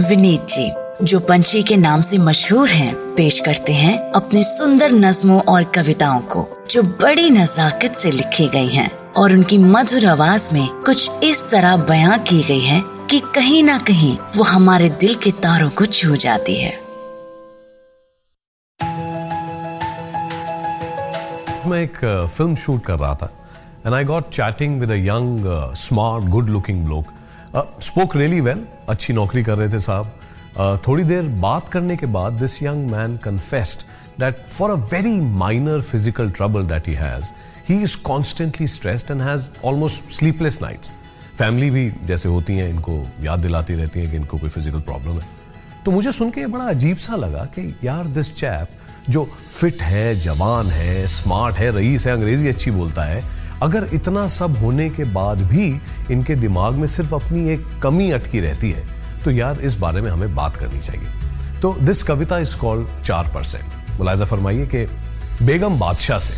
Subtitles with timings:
[0.00, 0.70] विनीत जी
[1.04, 6.20] जो पंछी के नाम से मशहूर हैं, पेश करते हैं अपने सुंदर नज्मों और कविताओं
[6.20, 11.44] को जो बड़ी नजाकत से लिखी गई हैं और उनकी मधुर आवाज़ में कुछ इस
[11.50, 15.86] तरह बयां की गई है कि कहीं ना कहीं वो हमारे दिल के तारों को
[15.86, 16.78] छू जाती है।
[21.66, 23.30] मैं एक फ़िल्म शूट कर रहा था
[23.86, 27.19] and I got chatting with a young smart good looking लोग
[27.54, 30.12] स्पोक रियली वेल अच्छी नौकरी कर रहे थे साहब.
[30.52, 33.82] Uh, थोड़ी देर बात करने के बाद this young man confessed
[34.20, 37.26] that for a very minor physical trouble that he has
[37.68, 40.90] he is constantly stressed and has almost sleepless nights
[41.38, 45.20] family भी जैसे होती हैं इनको याद दिलाती रहती हैं कि इनको कोई फ़िज़िकल प्रॉब्लम
[45.20, 45.26] है.
[45.84, 50.14] तो मुझे सुन के बड़ा अजीब सा लगा कि यार दिस चैप जो फिट है
[50.20, 53.22] जवान है स्मार्ट है रईस है अंग्रेज़ी अच्छी बोलता है
[53.62, 55.66] अगर इतना सब होने के बाद भी
[56.10, 58.84] इनके दिमाग में सिर्फ़ अपनी एक कमी अटकी रहती है
[59.24, 63.30] तो यार इस बारे में हमें बात करनी चाहिए। तो दिस कविता इज़ कॉल्ड चार
[63.34, 64.86] परसेंट। मुलायजा फरमाइए कि
[65.42, 66.34] बेगम बादशाह से,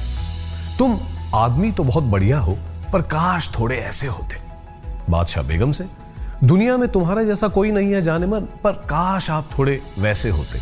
[0.78, 0.98] तुम
[1.34, 2.56] आदमी तो बहुत बढ़िया हो,
[2.92, 4.36] पर काश थोड़े ऐसे होते।
[5.10, 5.84] बादशाह बेगम से,
[6.44, 10.58] दुनिया में तुम्हारा जैसा कोई नहीं है जाने मन, पर काश आप थोड़े वैसे होते।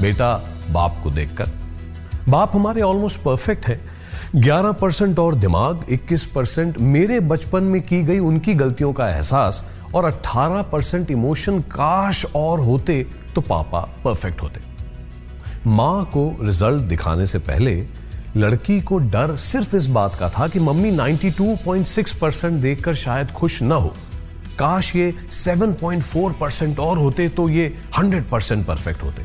[0.00, 0.34] बेटा,
[0.70, 1.50] बाप को देखकर,
[2.28, 3.80] बाप हमारे ऑलमोस्ट परफेक्ट है
[4.32, 9.64] 11 परसेंट और दिमाग 21 परसेंट मेरे बचपन में की गई उनकी गलतियों का एहसास
[9.94, 14.60] और 18 परसेंट इमोशन काश और होते तो पापा परफेक्ट होते।
[15.66, 17.86] माँ को रिज़ल्ट दिखाने से पहले
[18.36, 23.62] लड़की को डर सिर्फ़ इस बात का था कि मम्मी 92.6 परसेंट देखकर शायद खुश
[23.62, 23.94] ना हो।
[24.58, 29.22] काश ये 7.4 परसेंट और होते तो ये 100 परसेंट परफेक्ट होते।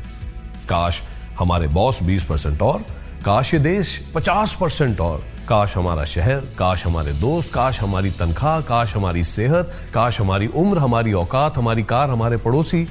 [0.68, 1.02] काश
[1.38, 2.84] हमारे बॉस 20 परसेंट और
[3.24, 8.60] काश ये देश 50 परसेंट और। काश हमारा शहर, काश हमारे दोस्त, काश हमारी तनख्वाह,
[8.60, 12.84] काश हमारी सेहत, काश हमारी उम्र, हमारी औकात, हमारी कार, हमारे पड़ोसी,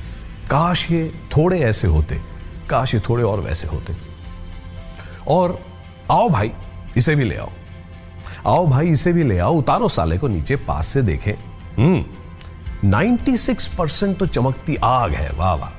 [0.52, 2.22] काश ये थोड़े ऐसे होते,
[2.70, 3.94] काश ये थोड़े और वैसे होते।
[5.28, 5.60] और
[6.12, 6.52] आओ भाई,
[6.98, 7.50] इसे भी ले आओ।
[8.48, 11.34] आओ भाई, इसे भी ले आओ, उतारो साले को नीचे, पास से देखें।
[11.78, 12.06] हम्म
[12.89, 15.79] 96 परसेंट तो चमकती आग है, वाह वाह।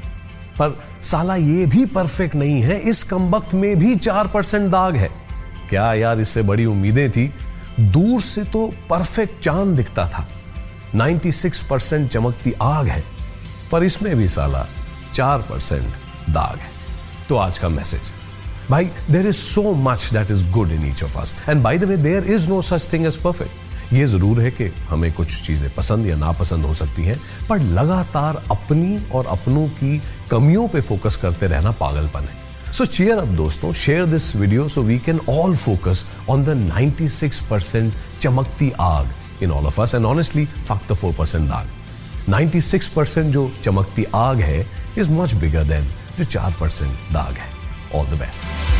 [0.60, 5.10] पर साला ये भी परफेक्ट नहीं है, इस कमबख्त में भी चार परसेंट दाग है।
[5.70, 7.30] क्या यार इससे बड़ी उम्मीदें थी?
[7.80, 10.26] दूर से तो परफेक्ट चाँद दिखता था।
[10.94, 13.02] 96 परसेंट चमकती आग है,
[13.72, 14.66] पर इसमें भी साला
[15.12, 15.84] चार परसेंट
[16.30, 16.70] दाग है।
[17.28, 18.10] तो आज का मैसेज
[18.70, 21.84] भाई there is so much that is good in each of us and by the
[21.84, 25.68] way there is no such thing as perfect ये ज़रूर है कि हमें कुछ चीज़ें
[25.74, 27.18] पसंद या नापसंद हो सकती हैं,
[27.48, 33.18] पर लगातार अपनी और अपनों की कमियों पे फोकस करते रहना पागलपन है। सो चेयर
[33.18, 33.72] अप दोस्तों.
[33.74, 39.50] Share this video so we can all focus on the 96 percent चमकती आग in
[39.50, 44.66] all of us and honestly fuck 4 percent दाग 96 परसेंट जो चमकती आग है
[44.98, 47.48] इज़ मच बिगर देन जो 4 परसेंट दाग है.
[47.94, 48.79] All the best